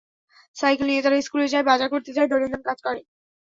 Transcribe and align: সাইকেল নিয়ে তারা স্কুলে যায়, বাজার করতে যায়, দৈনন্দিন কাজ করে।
সাইকেল 0.57 0.85
নিয়ে 0.89 1.03
তারা 1.03 1.17
স্কুলে 1.21 1.47
যায়, 1.47 1.65
বাজার 1.69 1.89
করতে 1.93 2.11
যায়, 2.13 2.29
দৈনন্দিন 2.31 2.61
কাজ 2.67 2.77
করে। 2.81 3.01